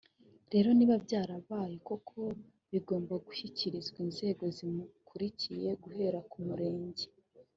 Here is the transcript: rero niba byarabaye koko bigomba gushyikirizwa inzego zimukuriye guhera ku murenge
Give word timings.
rero 0.53 0.69
niba 0.77 0.95
byarabaye 1.05 1.75
koko 1.87 2.19
bigomba 2.71 3.13
gushyikirizwa 3.25 3.97
inzego 4.05 4.43
zimukuriye 4.57 5.69
guhera 5.83 6.19
ku 6.29 6.37
murenge 6.47 7.05